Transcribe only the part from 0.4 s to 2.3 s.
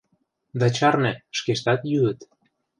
—Да чарне, шкештат йӱыт.